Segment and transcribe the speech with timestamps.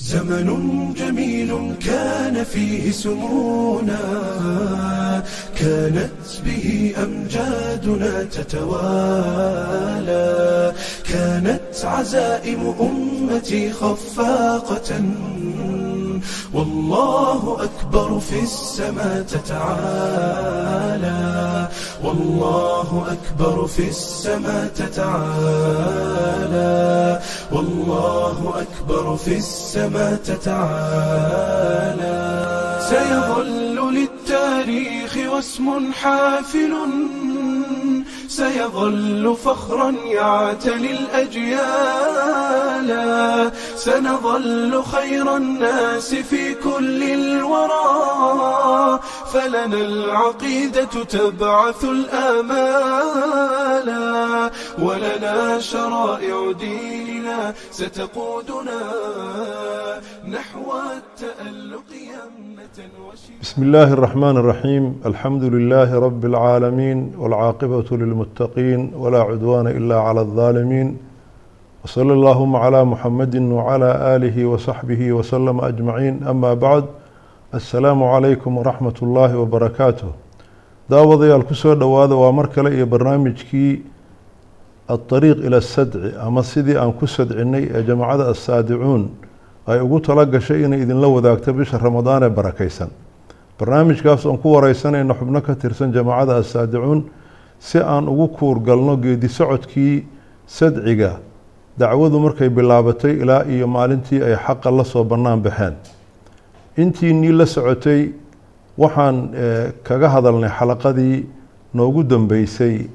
[0.00, 3.98] زمن جميل كان فيه سمونا
[5.58, 6.10] كانت
[6.44, 9.58] به أمجادنا تتوالى
[11.08, 15.00] كانت عزائم أمتي خفاقة
[16.54, 20.58] والله أكبر في السماء تتعالى
[22.04, 25.88] والله أكبر في السماء تتعالى
[27.52, 31.58] والله أكبر في السماء تتعالى
[32.88, 36.72] سيظل للتاريخ واسم حافل
[38.28, 41.88] سيظل فخرا يعتلي الأجيال
[43.76, 49.00] سنظل خير الناس في كل الورى
[49.32, 53.08] فلنا العقيدة تبعث الآمال
[54.78, 58.80] ولنا شرائع ديننا ستقودنا
[60.28, 61.84] نحو التألق
[63.41, 70.97] بسم الله الرحمن الرحيم الحمد لله رب العالمين والعاقبة للمتقين ولا عدوان إلا على الظالمين
[71.83, 76.85] وصلى اللهم على محمد وعلى آله وصحبه وسلم أجمعين أما بعد
[77.53, 80.09] السلام عليكم ورحمة الله وبركاته
[80.89, 83.81] daawadayaal kusoo dhowaada waa mar kale iyo barnaamijkii
[84.89, 89.09] الطريق إلى السدع ama sidii aan ku sadcinay ee jamacada الsaadicuun
[89.68, 92.90] ay ugu tala gashay inay idinla wadaagto bisha ramadaan ee barakaysan.
[93.58, 97.04] Barnaamijkaas oon ku wareysanayno xubno ka tirsan jamacada assaadicuun
[97.58, 100.04] si aan ugu kuurgalno geedi socodkii
[100.46, 101.18] sadciga
[101.78, 105.74] dacwadu markay bilaabatay ilaa iyo maalintii ay xaqa la soo bannaan baxeen.
[106.76, 108.12] Intiinii la socotay
[108.78, 109.16] waxaan
[109.84, 111.26] kaga hadalnay xalaqadii
[111.74, 112.86] noogu dambeysay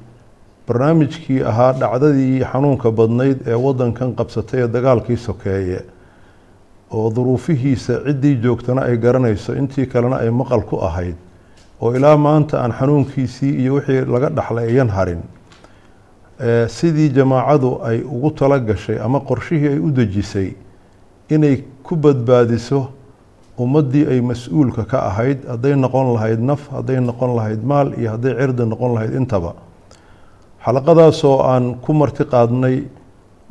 [0.66, 5.80] barnaamijkii ahaa dhacdadii xanuunka badnayd ee waddankan qabsatay ee dagaalkii sokeeye
[6.94, 11.16] oo duruufihiisa ciddii joogtana ay garanayso intii kalena ay maqal ku ahayd
[11.80, 15.22] oo ilaa maanta aan xanuunkiisii iyo wixii laga dhaxlay ayan harin.
[16.68, 20.54] Sidii jamaacadu ay ugu tala gashay ama qorshihii ay u dejisay
[21.30, 22.88] inay ku badbaadiso
[23.58, 28.34] ummaddii ay mas'uulka ka ahayd hadday noqon lahayd naf hadday noqon lahayd maal iyo hadday
[28.38, 29.54] cirdi noqon lahayd intaba.
[30.64, 32.82] Xalaqadaasoo aan ku marti qaadnay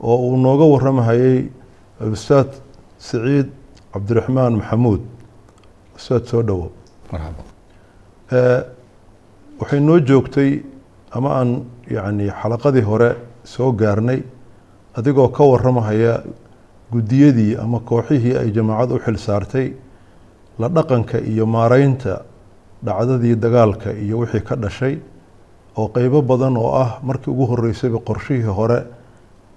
[0.03, 1.47] oo uu nooga waramahayay
[2.11, 2.49] ustaad
[3.07, 3.47] siciid
[3.93, 5.01] cabdiraxmaan maxamuud.
[5.97, 6.67] Ustaad soo dhowo
[9.59, 10.51] waxay noo joogtay
[11.11, 11.49] ama aan
[11.95, 13.09] yacni xalaqadii hore
[13.43, 14.19] soo gaarnay
[14.97, 16.23] adigoo ka waramahaya
[16.91, 19.67] guddiyadii ama kooxihii ay jamaacad u xil saartay
[20.59, 22.21] la dhaqanka iyo maareynta
[22.85, 24.95] dhacdadii dagaalka iyo wixii ka dhashay
[25.77, 28.79] oo qeybo badan oo ah markii ugu horeysayba qorshihii hore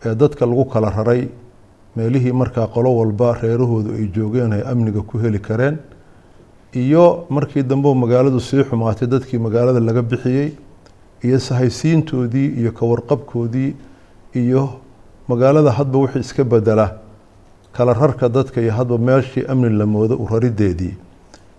[0.04, 1.28] ee dadka lagu kala raray
[1.96, 5.78] meelihii markaa qolo walba reerahoodu ay joogeen ay amniga ku heli kareen
[6.74, 10.50] iyo markii dambe magaaladu sii xumaatay dadkii magaalada laga bixiyey
[11.24, 13.74] iyo sahaysiintoodii iyo kawarqabkoodii
[14.34, 14.62] iyo
[15.28, 16.98] magaalada hadba wixii iska bedela
[17.72, 20.94] kala rarka dadka iyo hadba meeshii amni la moodo u rarideedii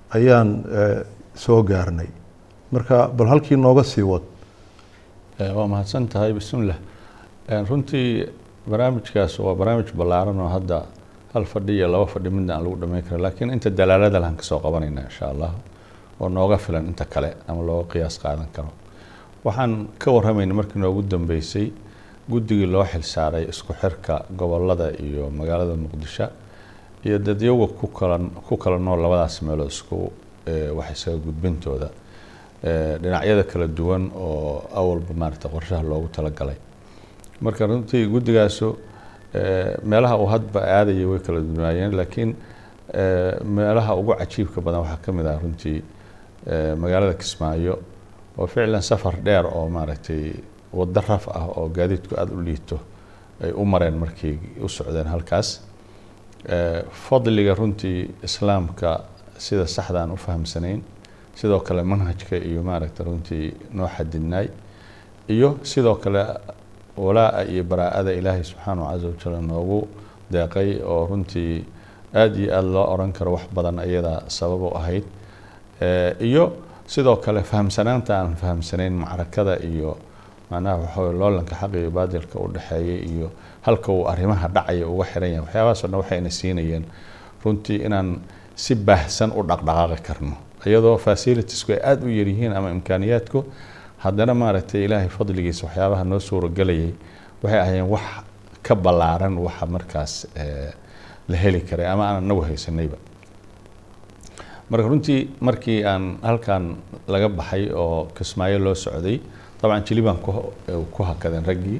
[0.09, 0.63] ayaan
[1.35, 2.07] soo gaarnay.
[2.71, 4.21] Marka bal halkii nooga sii wad.
[5.39, 6.75] Waa mahadsan tahay bismillah.
[7.69, 8.25] Runtii
[8.69, 10.78] barnaamijkaas waa barnaamij ballaaran oo hadda
[11.33, 14.44] hal fadhi iyo laba fadhi midna aan lagu dhameyn kara laakiin inta dalaalada lahan ka
[14.44, 15.51] soo qabanayna insha allah
[16.19, 18.69] oo nooga filan inta kale ama looga qiyaas qaadan karo.
[19.45, 21.72] Waxaan ka warramayna markii noogu dambeysay
[22.29, 26.27] guddigii loo xilsaaray isku xirka gobollada iyo magaalada muqdisho
[27.06, 28.17] iyo dadyaga ku kala
[28.47, 30.11] ku kala nool labadaas meelood isku
[30.77, 31.89] wax isaga gudbintooda
[33.01, 36.56] dhinacyada kala duwan oo awalba maaragta qorshaha loogu talagalay
[37.41, 38.69] marka runtii guddigaasu
[39.89, 42.31] meelaha uu hadba aadayay way kala dunaayeen laakiin
[43.57, 45.79] meelaha ugu cajiibka badan waxaa ka mid ah runtii
[46.81, 47.75] magaalada kismaayo
[48.37, 50.23] oo ficlan safar dheer oo maaragtay
[50.73, 52.79] waddo raf ah oo gaadiidku aada u liito
[53.43, 55.61] ay u mareen markay u socdeen halkaas.
[57.07, 58.91] Fadliga runtii islaamka
[59.38, 60.81] sida saxdaan u fahamsanayn
[61.35, 64.47] sidoo kale manhajka iyo maaragta runtii noo xadidnaay
[65.29, 66.23] iyo sidoo kale
[66.97, 69.79] walaa-a iyo baraa-ada ilaahay subxaanahu casa wajal noogu
[70.31, 71.65] deeqay oo runtii
[72.15, 75.03] aada iyo aada loo oran karo wax badan iyada sabab u ahayd.
[76.29, 76.44] Iyo
[76.88, 79.97] sidoo kale fahamsanaanta aan fahamsanayn macrakada iyo
[80.51, 85.29] macnaha waxawy loolanka xaq iyo baadilka u dhexeeyay iyo halka uu arrimaha dhacaya uga xiran
[85.31, 86.85] yahay waxyaabahaasoo dhan waxayna siinayeen
[87.43, 88.19] runtii inaan
[88.55, 90.35] si baahsan u dhaqdhaqaaqi karno.
[90.65, 93.39] Iyadoo facilitiesku ay aada u yaryihiin ama imkaaniyaadku
[94.03, 96.91] haddana maaragtay ilaahay fadligiisa waxyaabaha noo suuragelayay
[97.44, 98.05] waxay ahaayeen wax
[98.65, 100.13] ka ballaaran waxa markaas
[101.29, 102.97] la heli karay ama aan anagu haysanayba
[104.69, 106.63] marka runtii markii aan halkan
[107.13, 109.17] laga baxay oo kismaayo loo socday
[109.61, 110.31] dabcan jilibaan ku
[110.95, 111.79] ku hakadeen raggii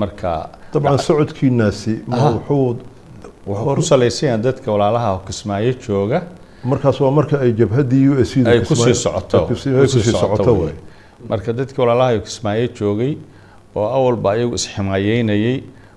[0.00, 0.32] marka
[0.72, 2.30] dabcan socodkiinaasi ma Aha.
[2.36, 2.76] wuxuu
[3.46, 6.18] wuxuu ku salaysan yahay dadka walaalaha oo kismaayo jooga
[6.64, 9.56] markaas waa marka ay jabhaddii u s ay ku sii socoto ay ku
[9.88, 10.74] sii socoto wey.
[11.28, 13.12] marka dadkii walaalaha kismaayo joogay
[13.76, 15.56] oo awalba ayagu isximaayeynayey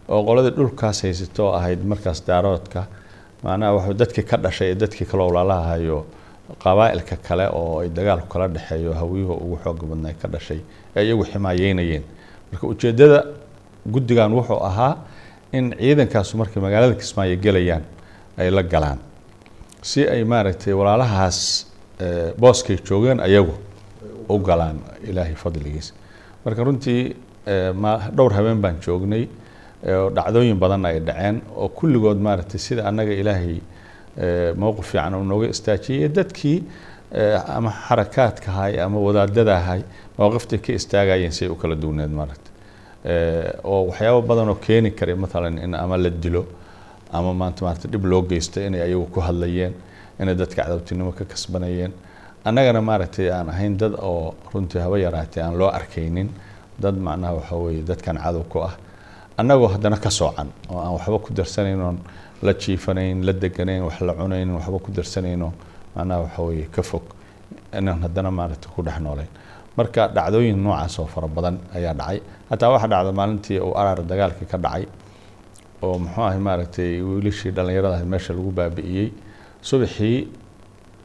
[0.10, 2.82] oo qoladii dhulkaas haysato oo ahayd markaas daaroodka
[3.44, 6.06] macnaha waxuu dadkii ka dhashay ee dadkii kale walaalaha hayo
[6.64, 10.60] qabaa'ilka kale oo ay dagaalku kala dhexeeyo hawiyuhu ugu xooga badnaa ka dhashay
[10.96, 12.04] ee iyagu ximaayeynayeen.
[12.52, 13.20] Marka ujeeddada
[13.94, 14.94] guddigan wuxuu ahaa
[15.54, 17.84] in ciidankaasu markay magaalada kismaayo gelayaan
[18.38, 19.00] ay la galaan
[19.90, 21.40] si ay maaragtay walaalahaas
[22.06, 23.54] eh, booskay joogeen ayagu
[24.30, 24.78] u galaan
[25.10, 25.94] ilaahay fadligiis
[26.46, 27.02] marka runtii
[27.54, 27.72] eh,
[28.18, 29.24] dhowr habeen baan joognay
[29.86, 33.58] eh, oo dhacdooyin badan ay dhaceen oo kulligood maaragtay sida annaga ilaahay
[34.62, 36.58] mowqif fiican uu nooga istaajiyey dadkii
[37.14, 39.82] eh, ama xarakaadka ahay ama wadaadada ahay
[40.20, 42.54] mowqiftay ka istaagayeen si ay u kala duwneed maaragtay.
[43.64, 46.42] Oo waxyaabo badan oo keeni karay maalan in ama la dilo
[47.14, 49.74] ama maanta maarata dhib loo geysta inay ayagu ku hadlayeen
[50.20, 51.92] inay dadka cadowtinimo ka kasbanayeen.
[52.46, 56.30] Annagana maaragtay aan ahayn dad oo runtii haba yaraatee aan loo arkaynin.
[56.80, 58.74] Dad macnaha waxa weeye dadkan cadow ku ah.
[59.38, 61.98] Annagoo haddana ka soocan oo aan waxba ku darsanayn oon
[62.42, 65.52] la jiifanayn la deganayn wax la cunayn waxba ku darsanayno
[65.96, 67.04] macnaha waxa weeye ka fog
[67.74, 69.28] inaan haddana maaragtay ku dhex noolayn
[69.78, 72.20] marka dhacdooyin noocaas oo fara badan ayaa dhacay.
[72.50, 74.86] Hataa waxaa dhacda maalintii uu araar dagaalkii ka dhacay
[75.86, 79.08] oo muxuu ahay maaragtay wiilashii dhallinyarada meesha lagu baabi'iyey.
[79.62, 80.28] Subaxii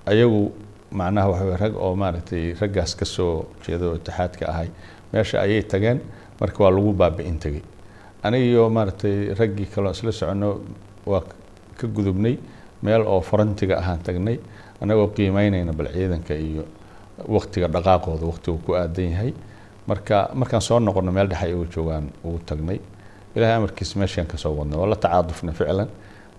[0.06, 0.52] ayagu
[0.92, 4.69] macnaha waxa weye rag oo maaragtay raggaas ka soo jeeda oo itixaadka ahay
[5.12, 6.00] meesha ayay tageen
[6.40, 7.62] marka waa lagu baabi'in tegey
[8.22, 10.50] anigiyo maaragtay raggii kaloo isla soconno
[11.06, 11.22] waa
[11.78, 12.36] ka gudubnay
[12.82, 14.36] meel oo farantiga ahaan tagnay
[14.80, 16.64] annagoo qiimeynayna bal ciidanka iyo
[17.28, 19.32] waktiga dhaqaaqooda waktigu ku aadan yahay.
[19.86, 22.78] Marka markaan soo noqono meel dhexe ayagu joogaan ugu tagnay
[23.37, 25.88] ilaahay amarkiisa meeshaan ka soo wadnay waa la tacaadufna ficlan.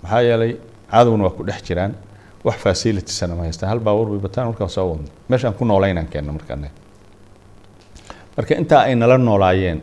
[0.03, 0.51] Maxaa yeelay
[0.91, 1.93] cadowna waa ku dhex jiraan.
[2.45, 3.69] Wax facilitisana ma haystaan.
[3.69, 6.69] Hal baabuur bay bataan markaan soo wadnay meeshaan ku noolaynaan keenna markaan
[8.37, 9.79] marka intaa ay nala noolaayeen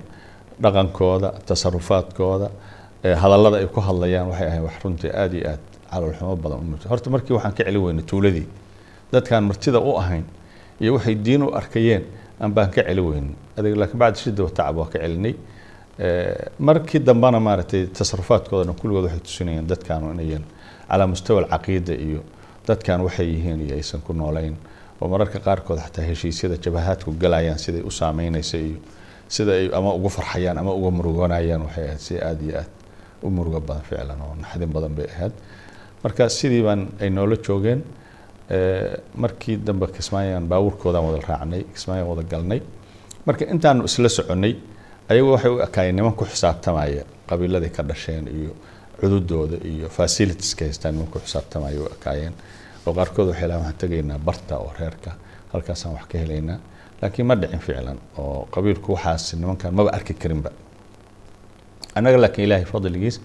[0.62, 2.49] dhaqankooda tasarufaadkooda
[3.23, 5.61] hadallada ay ku hadlayaan waxay ahayd wax runtii aada iyo aad
[5.91, 8.47] caloolxumo badan u muujin horta markii waxaan ka celin weynay tuuladii
[9.12, 10.25] dadkaan martida u ahayn
[10.81, 12.03] iyo waxay diin u arkayeen
[12.41, 15.35] aan baan ka celi weynin adig laakiin bacdi shida wa tacab waa ka celinay
[16.58, 20.44] markii dambena maaragtay tasarufaadkoodana kulligood waxay tusinayeen dadkaanu inayan
[20.88, 22.20] calaa mustawa alcaqiida iyo
[22.67, 24.56] dadkan waxay yihiin iyo aysan ku noolayn.
[25.00, 28.79] Oo mararka qaarkood xataa heshiisyada jabahaadku galayaan siday u saameynaysa iyo
[29.29, 32.70] sida ay ama ugu farxayaan ama uga murugoonayaan waxay ahayd si aada iyo aad
[33.23, 35.32] u murugo badan ficlan oo naxdin badan bay ahayd.
[36.05, 37.81] Marka sidii baan ay noola joogeen
[39.14, 42.61] markii dambe kismaayaan baabuurkoodaan wada raacnay kismaayaan wada galnay.
[43.26, 44.55] Marka intaanu isla soconnay
[45.11, 48.53] ayagu waxay u ekaayeen niman ku xisaabtamaya qabiiladii ka dhasheen iyo
[49.01, 52.35] cududooda iyo facilitieska haystaan niman ku xisaabtamaya u ekaayeen.
[52.87, 55.11] Oo qaarkood waxay lahaan waxaan tegaynaa barta oo reerka
[55.53, 56.59] halkaasaan wax ka helaynaa.
[57.03, 60.51] Laakiin ma dhicin ficlan oo qabiilku waxaas nimankan maba arki karinba.
[61.97, 63.21] Annaga laakiin ilaahay fadligiis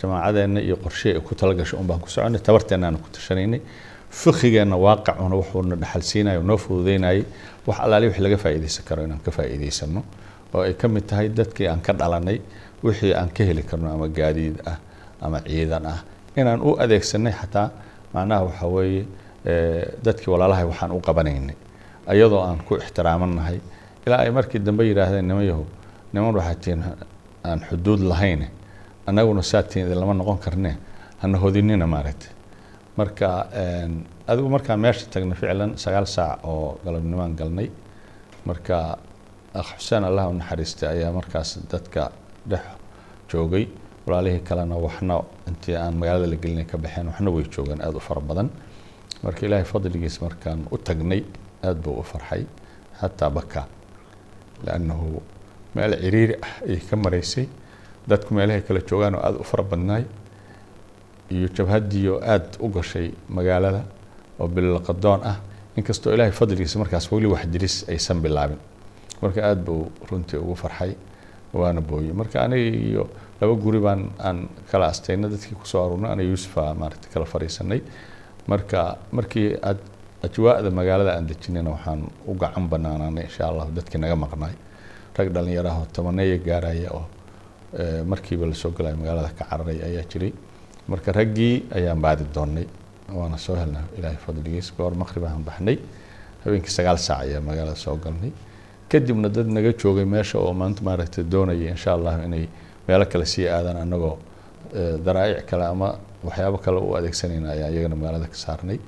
[0.00, 3.60] jamaacadeena iyo qorshe ay ku talagashay un ku soconay tabarteennaana ku tashanaynay.
[4.10, 7.24] Fikigeenna waaqicuna wuxuuna dhaxalsiinayo noo fududeynayay.
[7.66, 10.02] Wax allaali wix laga faa'iidaysan karo inaan ka faa'iidaysano
[10.54, 12.38] oo ay ka mid tahay dadkii aan ka dhalanay
[12.84, 14.78] wixii aan ka heli karno ama gaadiid ah
[15.20, 16.00] ama ciidan ah.
[16.36, 17.70] Inaan u adeegsanay xataa
[18.14, 19.02] macnaha waxa weeye
[20.04, 21.56] dadkii walaalahay waxaan u qabanaynay
[22.06, 23.58] ayadoo aan ku ixtiraamannahay.
[24.06, 25.66] Ilaa ay markii dambe yidhaahdeen niman yahow
[26.12, 26.82] niman waxaa tihiin
[27.44, 28.46] aan xuduud lahayn
[29.06, 30.76] annaguna saatiin idin lama noqon karne
[31.22, 32.30] hana hodinina maaragtay
[32.96, 33.26] marka
[34.30, 37.68] adigu markaan meesha tagnay ficlan sagaal saac oo galabnimaan galnay
[38.46, 38.98] marka
[39.60, 42.02] akh xuseen allah u naxariistay ayaa markaas dadka
[42.50, 42.64] dhex
[43.30, 43.64] joogay.
[44.06, 45.16] Walaalihii kalena waxna
[45.48, 48.48] intii aan magaalada la gelinay ka baxeen waxna way joogaan aada u fara badan.
[49.22, 51.22] Marka ilaahay fadligiis markaan u tagnay
[51.62, 52.42] aada buu u farxay.
[53.00, 53.66] Xataa baka
[54.66, 55.22] lannahu
[55.74, 57.46] meel ciriiri ah ayay ka maraysay
[58.08, 60.04] dadku meelahay kala joogaan oo aada u fara badnaay.
[61.30, 63.82] Iyo jabhadiioo aada u gashay magaalada
[64.40, 65.36] oo bilaqadoon ah.
[65.76, 68.58] Inkastoo ilaahay fadligiisa markaas weli wax diris aysan bilaabin
[69.22, 70.92] marka aada buu runtii ugu farxay
[71.52, 72.12] waana booyey.
[72.20, 73.04] Marka aniga iyo
[73.40, 77.80] laba guri baan aan kala astayna dadkii ku soo aruurnay ana yuusufa maaragtay kala fariisanay
[78.52, 79.78] marka markii aad
[80.26, 84.54] ajwaa'da magaalada aan dejinayna waxaan u gacan banaanaanay insha allah dadkii naga maqnaay
[85.18, 87.04] rag dhallinyaraho tobaneeya gaaraya oo
[88.06, 90.32] markiiba la soo galaya magaalada ka cararay ayaa jiray.
[90.88, 92.66] Marka raggii ayaan baadi doonnay
[93.18, 95.76] waana soo helnay ilaahay fadligiis goor maqrib aan baxnay.
[96.44, 98.32] Habeenkii sagaal saac ayaa magaalada soo galnay
[98.90, 102.44] kadibna dad naga joogay meesha oo maanta maaragtay doonaya insha allah inay
[102.88, 104.14] meelo kale sii aadaan annagoo
[105.06, 105.88] daraa'ic kale ama
[106.26, 108.78] waxyaabo kale u adeegsanayna ayaa iyagana magaalada ka saarnay.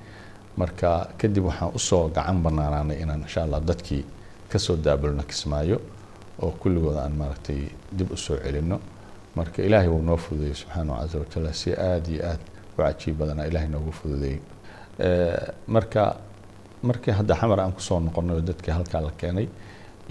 [0.57, 0.89] Marka
[1.19, 4.05] kadib waxaan u soo gacan banaanaanay inaan insha allah dadkii
[4.51, 5.77] ka soo daabulno kismaayo
[6.43, 7.61] oo kulligood aan maaragtay
[7.99, 8.81] dib u soo celino
[9.37, 12.41] marka ilaahay wuu noo fududeeyey subxaanahu casa wajal si aada iyo aad
[12.77, 14.41] u cajiib badanaa ilaahay noogu fududeeyey.
[15.75, 16.03] Marka
[16.83, 19.47] markii hadda xamar aan ku soo noqonay oo dadkii halkaa la keenay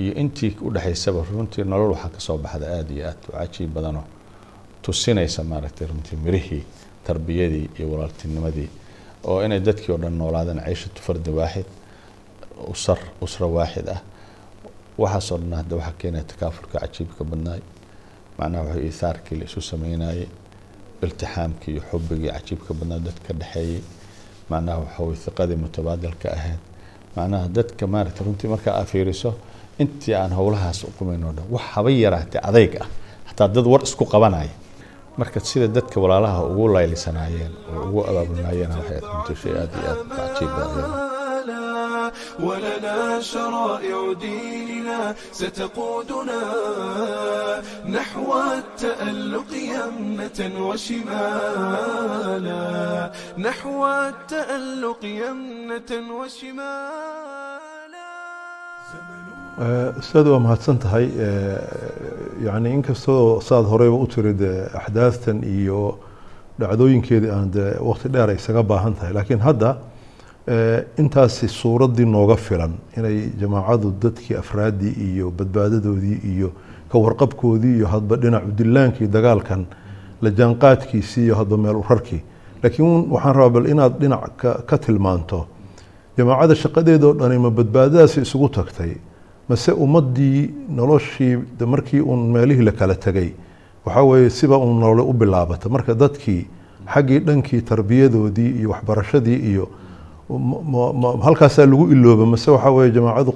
[0.01, 3.21] iyo intii u dhexaysaba runtii nolol waxaa ka soo baxda aada iyo aad.
[3.31, 4.05] Cajiib badanoo
[4.83, 6.63] tusinaysa maaragtay runtii mirihii
[7.07, 8.69] tarbiyadii iyo walaaltinimadii
[9.29, 11.65] oo inay dadkii oo dhan noolaadeen cayshatu fardi waaxid
[12.73, 14.01] usar usra waaxid ah.
[14.97, 17.61] Waxaasoo dhan hadda waxaa keenaya takaafurka cajiibka badnaay.
[18.37, 20.25] Macnaha wuxuu iithaarkii la isu sameynayay
[21.03, 23.81] iltixaamkii iyo xubbigii cajiibka badnaa dadka ka dhexeeyey
[24.49, 26.59] macnaha waxa weye hiqadii mutabaadilka ahayd.
[27.15, 29.33] Macnaha dadka maaragtay runtii markaa aa fiiriso
[29.83, 32.87] intii aan howlahaas uqumayno wax haba yaraatee adayg ah.
[33.29, 34.53] Xataa dad war isku qabanaya
[35.19, 40.01] marka sida dadka walaalaha ugu laylisanaayeen oo ugu abaabulnaayeen waxay runtii shay aad iyo aad
[40.17, 40.91] cajiib badan
[42.47, 45.01] ولنا شرائع ديننا
[45.39, 46.41] ستقودنا
[47.95, 52.65] نحو التألق يمنة وشمالا.
[53.37, 58.09] نحو التألق يمنة وشمالا
[59.59, 61.05] ustaad waa mahadsan tahay
[62.45, 64.41] yani inkastoo saad horeyba u tirid
[64.79, 65.97] axdaastan iyo
[66.59, 69.77] dhacdooyinkeedii aan de waqti dheer isaga baahan tahay laakiin hadda
[71.01, 76.51] intaasi suuraddii nooga filan inay jamaacadu dadkii afraaddii iyo badbaadadoodii iyo
[76.91, 79.65] ka warqabkoodii iyo hadba dhinacu dilaankii dagaalkan
[80.21, 82.21] la jaanqaadkiisii iyo hadba meel urarkii
[82.63, 84.23] laakiin waxaan rabaa bal inaad dhinac
[84.69, 85.45] ka tilmaanto
[86.17, 88.91] jamaacada shaqadeedoo dhani ma badbaadadaasi isugu tagtay
[89.49, 91.37] mase ummaddii noloshii
[91.73, 93.29] markii uun meelihii la kala tegay
[93.85, 95.69] waxaa weeye siba uun nolole u bilaabata.
[95.69, 96.47] Marka dadkii
[96.93, 99.65] xaggii dhankii tarbiyadoodii iyo waxbarashadii iyo
[101.25, 103.33] halkaasaa lagu ilooba mase waxaa weeye jamaacadu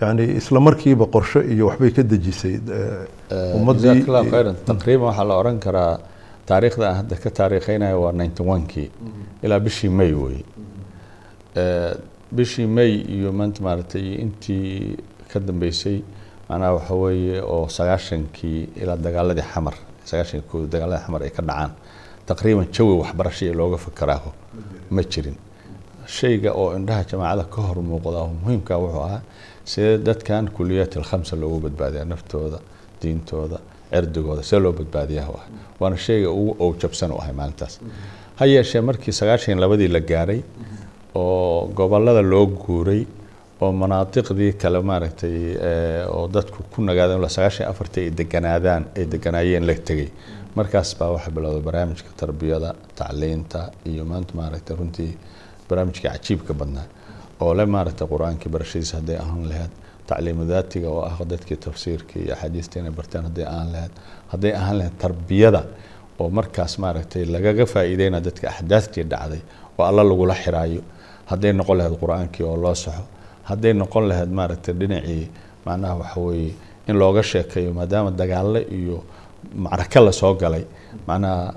[0.00, 2.60] yani isla markiiba qorshe iyo waxbay ka dejisay
[4.30, 4.56] khayran.
[4.66, 5.98] Taqriiban waxaa la oran karaa
[6.46, 8.90] taariikhda aan hadda ka taariikheynaya waa ninety one-kii
[9.42, 10.38] ilaa bishii may wey
[12.32, 14.96] bishii may iyo maanta maaragtay intii
[15.36, 15.98] ka dambeysay
[16.48, 16.94] macnaha waxa
[17.54, 19.74] oo sagaashankii ilaa dagaaladii xamar
[20.10, 21.72] sagaashankii koo dagaaladii xamar ay ka dhacaan
[22.28, 24.30] taqriiban jawi waxbarashaya looga fakaraaho
[24.90, 25.36] ma jirin.
[26.16, 29.20] Shayga oo indhaha jamaacada ka hor muuqda oo muhiimka wuxuu ahaa
[29.64, 32.58] sidee dadkan kuliyaat alkhamsa loogu badbaadiya naftooda
[33.02, 33.58] diintooda
[33.92, 35.44] cirdigooda see loo badbaadiyaa ah
[35.80, 37.74] waana shayga ugu owjabsan u ahay maalintaas.
[38.38, 40.40] Ha yeeshee markii sagaashan labadii la gaaray
[41.14, 43.02] oo gobollada loo guuray
[43.62, 45.36] oo manaadiqdii kale maaragtay
[46.16, 50.08] oo dadku ku nagaadeen sagaashan afartii ay deganaadaan ay deganaayeen la tegay
[50.56, 53.60] markaas baa waxaa bilowday barnaamijka tarbiyada tacliinta
[53.90, 55.10] iyo maanta maaragtay runtii
[55.68, 56.86] barnaamijkii cajiibka badnaa
[57.40, 59.72] oo le maaragtay qur'aankii barashadiisa hadday ahaan lahayd
[60.08, 60.42] tacliimu
[60.92, 63.92] oo ah dadkii tafsiirka iyo axaadiista inay barteen hadday ahaan lahayd.
[64.32, 65.62] Hadday ahaan lahayd tarbiyada
[66.18, 69.40] oo markaas maaragtay lagaga faa'iideyna dadka axdaastii dhacday
[69.78, 70.82] oo alla lagula xiraayo.
[71.30, 73.02] Hadday noqon lahayd qur'aankii oo loo saxo
[73.48, 75.24] hadday noqon lahayd maaragtay dhinacii
[75.66, 76.52] macnaha waxa weeye
[76.88, 78.96] in looga sheekeeyo maadaama dagaalle iyo
[79.64, 80.64] macraka la soo galay
[81.08, 81.54] macnaha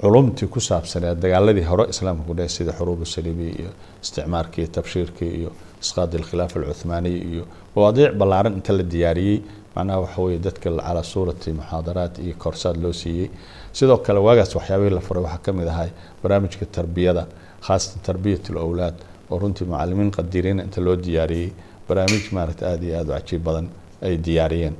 [0.00, 3.70] culumtii ku saabsaneed dagaaladii hore islaamka ku dheh sida xuruub saliibiya iyo
[4.04, 5.50] isticmaarkii tabshiirkii iyo
[5.82, 9.38] isqaadi alkhilaafa alcuthmaaniya iyo mawaadiic ballaaran inta la diyaariyey
[9.76, 13.28] macnaha waxa weeye dadka calaa suurati muxaadaraat iyo korsaad loo siiyey.
[13.72, 15.90] Sidoo kale waagaas waxyaabihii la furay waxaa ka mid ahay
[16.22, 17.22] barnaamijka tarbiyada
[17.66, 18.94] khaasatan tarbiyat alowlaad
[19.32, 21.48] oo runtii macalimiin qadiriina inta loo diyaariyey
[21.88, 23.66] barnaamij maaragta aada iyo aada u cajiib badan
[24.06, 24.74] ay diyaariyeen.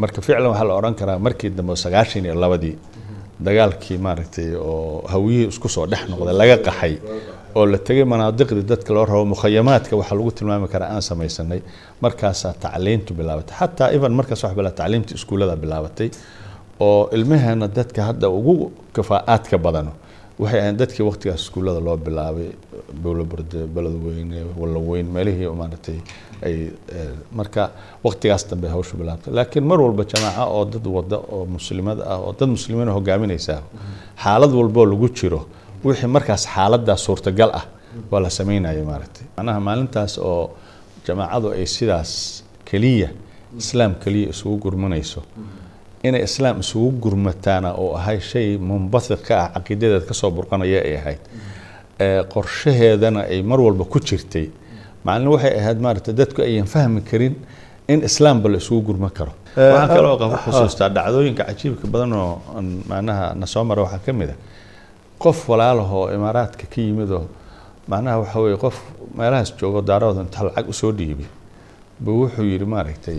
[0.00, 2.76] Marka ficlan waxaa la odhan karaa markii dambe sagaashan iyo labadii
[3.46, 6.94] dagaalkii maaragtay oo hawiyihii isku soo dhex noqday laga qaxay
[7.54, 11.60] oo la tegay manaadiqdii dadka loo rabo mukhayamaadka waxaa lagu tilmaami karaa aan samaysanay
[12.04, 13.54] markaasaa tacliintu bilaabatay.
[13.60, 16.08] Xataa even markaas wax bilaa tacliimta iskuullada bilaabatay
[16.86, 19.92] oo ilmaheena dadka hadda ugu kafaa'aadka badano
[20.42, 22.48] waxay ahayn dadkii waqtigaas iskuullada loo bilaabay
[23.02, 25.98] bowlaburde beledweyne wallaweyn meelihii maaragtay
[26.46, 26.56] ay
[27.38, 27.62] marka
[28.06, 29.30] waqtigaas dambe hawshu bilaabtay.
[29.38, 33.60] Laakiin mar walba jamaaca oo dad wada oo muslimad ah oo dad muslimiina hogaaminaysaa
[34.24, 35.40] xaalad walboo lagu jiro
[35.84, 37.64] wixii markaas xaaladaas suurtagal ah
[38.10, 39.24] waa la sameynaya maaragtay.
[39.36, 40.42] Macnaha maalintaas oo
[41.06, 42.10] jamaacadu ay sidaas
[42.68, 43.08] keliya
[43.62, 45.20] islaam keliya isugu gurmanayso
[46.02, 50.94] inay islaam isugu gurmataana oo ahay shay munbahiq ka ah caqiidadeed ka soo burqanaya ay
[51.00, 51.22] ahayd.
[52.00, 54.46] Ee qorshaheedana ay mar walba ku jirtay.
[55.04, 57.34] Macnina waxay ahayd maaragtay dadku ayan fahmi karin
[57.88, 59.32] in islaamba la isugu gurman karo.
[59.56, 64.02] Waxaan kaloo qaba ah, xusuustaa dhacdooyinka cajiibka badan oo aan macnaha na soo mara waxaa
[64.06, 64.36] ka mid a
[65.22, 67.26] qof walaalahoo imaaraadka ka yimid oo
[67.90, 68.76] macnaha waxa weeye qof
[69.18, 71.26] meelahaas joogo daarooda inta lacag u soo dhiibi.
[72.04, 73.18] Buu wuxuu yidhi maaragtay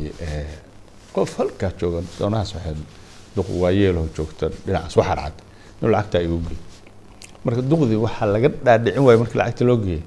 [1.16, 2.76] qof halkaa jooga doonahaas waxay
[3.36, 5.36] duq waayeeloo joogta dhinacaas waxar cad
[5.80, 6.60] inuu lacagtaa igu geey
[7.46, 10.02] marka duqdii waxaa laga dhaadhicin waaya markii lacagta loo geeyey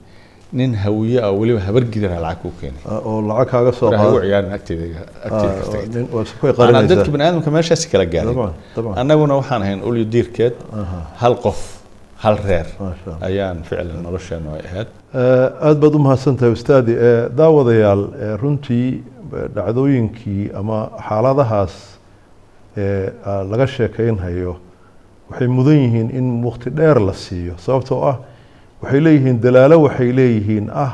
[0.59, 2.83] nin hawiye ah oo weliba habar gidara lacag kuu keenay.
[3.09, 4.85] Oo lacag kaaga soo qaada ciyaarin agteeda
[5.27, 8.35] agteeda dadka bani aadamka meeshaasi kala gaaray.
[9.01, 10.55] Annaguna waxaan ahayn ulyo diirkeed
[11.23, 11.59] hal qof
[12.25, 12.67] hal reer.
[13.21, 16.95] Ayaan ficlan nolosheenu ay ahayd Eh, aad baad u mahadsantahay ustaadi
[17.41, 18.03] daawadayaal
[18.43, 18.89] runtii
[19.57, 20.79] dhacdooyinkii ama
[21.09, 21.75] xaaladahaas
[22.77, 23.11] ee
[23.51, 24.57] laga sheekeynhayo
[25.31, 27.55] waxay mudan yihiin in waqti dheer la siiyo.
[27.67, 28.17] Sababtoo ah
[28.83, 30.93] waxay leeyihiin dalaalo waxay leeyihiin ah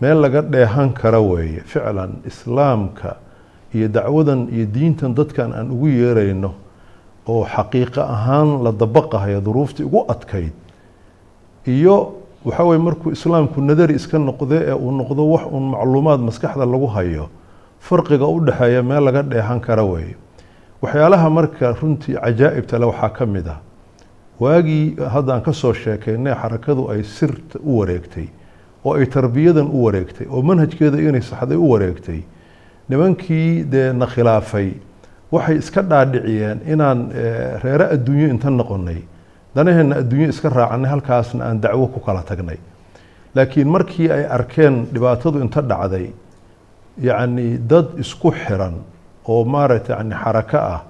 [0.00, 3.16] meel laga dheehan kara weeye ficlan islaamka
[3.74, 6.50] iyo dacwadan iyo diintan dadkan aan ugu yeerayno
[7.28, 10.52] oo xaqiiqo ahaan la dabaqahayo duruuftii ugu adkayd.
[11.66, 12.14] Iyo
[12.44, 16.86] waxa weye markuu islaamku nadari iska noqde ee uu noqdo wax uun macluumaad maskaxda lagu
[16.86, 17.28] hayo
[17.80, 20.16] farqiga u dhexeeya meel laga dheehan kara weeye.
[20.82, 23.60] Waxyaalaha marka runtii cajaa'ibta le waxaa ka mid ah.
[24.40, 28.26] Waagii hadda aan ka soo sheekaynay xarakadu ay sirta u wareegtay
[28.84, 32.22] oo ay tarbiyadan u wareegtay oo manhajkeeda inay saxday u wareegtay
[32.88, 34.72] nimankii dee na khilaafay
[35.32, 39.00] waxay iska dhaadhiciyeen inaan eh, reere adduunyo inta noqonay
[39.54, 42.58] danaheenna adduunyo iska raacanay halkaasna aan dacwo ku kala tagnay.
[43.34, 46.06] Laakiin markii ay arkeen dhibaatadu inta dhacday
[47.00, 48.74] yacni dad isku xiran
[49.28, 50.80] oo maaragtay yani xarako ah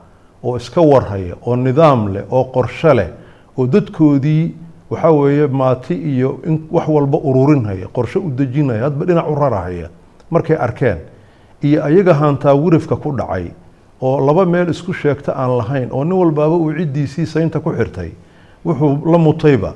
[0.42, 3.10] oo iska warhaya oo nidaam leh oo qorshe leh
[3.58, 4.54] oo dadkoodii
[4.90, 9.88] waxaa weeye maati iyo in wax walba ururinhaya qorshe u dejinaya hadba dhinac u rarahaya
[10.30, 10.98] markay arkeen.
[11.62, 13.52] Iyo ayaga haantaa wirifka ku dhacay
[14.02, 18.10] oo laba meel isku sheegta aan lahayn oo nin walbaaba uu ciddiisii saynta ku xirtay
[18.64, 19.72] wuxuu la mutayba.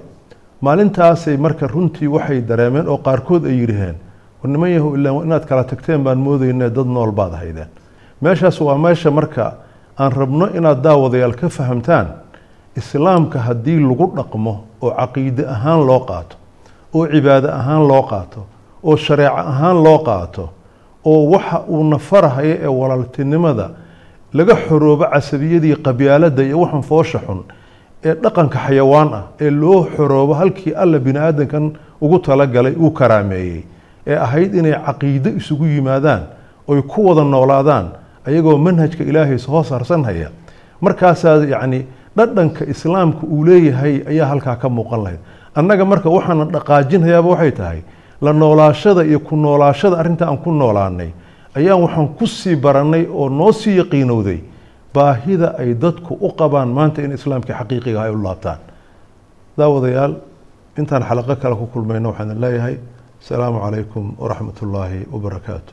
[0.60, 3.96] Maalintaasay marka runtii waxay dareemeen oo qaarkood ay yidhaheen
[4.42, 7.68] war niman yahow ilaa inaad kala tagteen baan moodayne dad nool baad haydeen
[8.20, 9.52] meeshaas waa meesha marka
[9.98, 12.06] aan rabno inaad daawadayaal ka fahamtaan
[12.76, 16.36] islaamka haddii lagu dhaqmo oo caqiide ahaan loo qaato
[16.94, 18.40] oo cibaado ahaan loo qaato
[18.82, 20.48] oo shareeco ahaan loo qaato
[21.04, 23.70] oo waxa uu nafarahaya ee walaaltinimada
[24.36, 27.40] laga xoroobo casabiyadii qabyaaladda iyo waxan foosha xun
[28.04, 31.64] ee dhaqanka xayawaan ah ee loo xoroobo halkii alla bini aadankan
[32.04, 33.60] ugu talagalay uu karaameeyey
[34.06, 36.22] ee ahayd inay caqiide isugu yimaadaan
[36.68, 37.86] oy ku wada noolaadaan
[38.28, 40.28] ayagoo manhajka ilaahay hoos harsanhaya
[40.80, 41.80] markaasaa yacni
[42.16, 45.20] dhadhanka islaamka uu leeyahay ayaa halkaa ka muuqan lahayd.
[45.54, 47.80] Annaga marka waxaana dhaqaajinhayaaba waxay tahay
[48.24, 51.10] la noolaashada iyo ku noolaashada arrinta aan ku noolaanay
[51.58, 54.40] ayaan waxaan ku sii baranay oo noo sii yaqiinowday
[54.94, 58.58] baahida ay dadku u qabaan maanta in islaamkii xaqiiqiga ay u laabtaan.
[59.58, 60.14] Daawadayaal
[60.80, 62.76] intaan xalaqo kale ku kulmayno waxaan idin leeyahay.
[63.22, 65.70] Asalaamu calaykum waraxmat ullaahi wabarakaatu